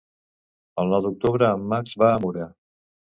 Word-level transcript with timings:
El 0.83 0.87
nou 0.93 1.03
d'octubre 1.07 1.49
en 1.57 1.67
Max 1.73 1.93
va 2.05 2.09
a 2.15 2.17
Mura. 2.25 2.49